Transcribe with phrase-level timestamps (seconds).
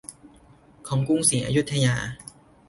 [0.87, 1.95] ของกรุงศรีอยุธยา